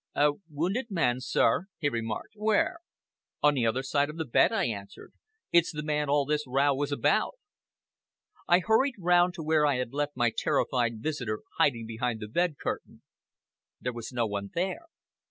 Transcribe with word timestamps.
"A 0.15 0.31
wounded 0.49 0.87
man, 0.89 1.19
sir?" 1.21 1.67
he 1.77 1.87
remarked. 1.87 2.33
"Where?" 2.35 2.79
"On 3.43 3.53
the 3.53 3.67
other 3.67 3.83
side 3.83 4.09
of 4.09 4.17
the 4.17 4.25
bed," 4.25 4.51
I 4.51 4.65
answered. 4.65 5.13
"It's 5.51 5.71
the 5.71 5.83
man 5.83 6.09
all 6.09 6.25
this 6.25 6.45
row 6.47 6.73
was 6.73 6.91
about." 6.91 7.35
I 8.47 8.61
hurried 8.65 8.95
round 8.97 9.35
to 9.35 9.43
where 9.43 9.63
I 9.67 9.75
had 9.75 9.93
left 9.93 10.17
my 10.17 10.33
terrified 10.35 11.03
visitor 11.03 11.41
hiding 11.59 11.85
behind 11.85 12.19
the 12.19 12.27
bed 12.27 12.55
curtain. 12.57 13.03
There 13.79 13.93
was 13.93 14.11
no 14.11 14.25
one 14.25 14.49
there. 14.55 14.87